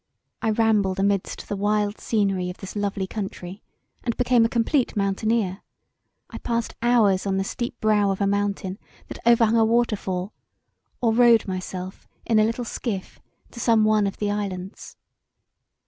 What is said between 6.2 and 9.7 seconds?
I passed hours on the steep brow of a mountain that overhung a